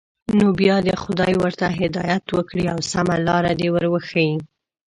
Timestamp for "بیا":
0.59-0.77